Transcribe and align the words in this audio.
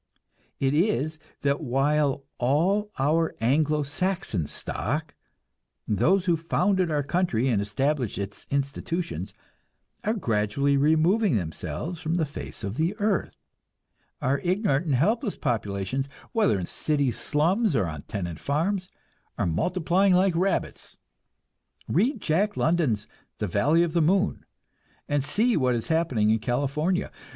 It 0.59 0.73
is 0.73 1.19
that 1.43 1.61
while 1.61 2.23
all 2.39 2.89
our 2.97 3.35
Anglo 3.39 3.83
Saxon 3.83 4.47
stock, 4.47 5.13
those 5.87 6.25
who 6.25 6.35
founded 6.35 6.89
our 6.89 7.03
country 7.03 7.47
and 7.47 7.61
established 7.61 8.17
its 8.17 8.47
institutions, 8.49 9.31
are 10.03 10.15
gradually 10.15 10.75
removing 10.75 11.35
themselves 11.35 12.01
from 12.01 12.15
the 12.15 12.25
face 12.25 12.63
of 12.63 12.77
the 12.77 12.95
earth, 12.97 13.35
our 14.23 14.39
ignorant 14.39 14.87
and 14.87 14.95
helpless 14.95 15.37
populations, 15.37 16.09
whether 16.31 16.59
in 16.59 16.65
city 16.65 17.11
slums 17.11 17.75
or 17.75 17.85
on 17.85 18.01
tenant 18.07 18.39
farms, 18.39 18.89
are 19.37 19.45
multiplying 19.45 20.15
like 20.15 20.35
rabbits. 20.35 20.97
Read 21.87 22.19
Jack 22.19 22.57
London's 22.57 23.05
"The 23.37 23.45
Valley 23.45 23.83
of 23.83 23.93
the 23.93 24.01
Moon" 24.01 24.45
and 25.07 25.23
see 25.23 25.55
what 25.55 25.75
is 25.75 25.89
happening 25.89 26.31
in 26.31 26.39
California. 26.39 27.11